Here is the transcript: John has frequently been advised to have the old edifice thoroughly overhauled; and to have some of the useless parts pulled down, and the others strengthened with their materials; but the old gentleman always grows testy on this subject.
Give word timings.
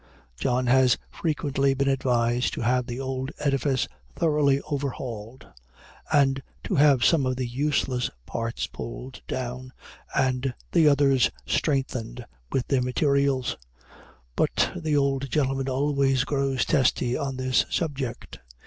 John 0.35 0.65
has 0.65 0.97
frequently 1.11 1.75
been 1.75 1.87
advised 1.87 2.55
to 2.55 2.61
have 2.61 2.87
the 2.87 2.99
old 2.99 3.29
edifice 3.37 3.87
thoroughly 4.15 4.59
overhauled; 4.61 5.45
and 6.11 6.41
to 6.63 6.73
have 6.73 7.05
some 7.05 7.27
of 7.27 7.35
the 7.35 7.47
useless 7.47 8.09
parts 8.25 8.65
pulled 8.65 9.21
down, 9.27 9.73
and 10.15 10.55
the 10.71 10.87
others 10.87 11.29
strengthened 11.45 12.25
with 12.51 12.65
their 12.67 12.81
materials; 12.81 13.57
but 14.35 14.71
the 14.75 14.97
old 14.97 15.29
gentleman 15.29 15.69
always 15.69 16.23
grows 16.23 16.65
testy 16.65 17.15
on 17.15 17.37
this 17.37 17.67
subject. 17.69 18.39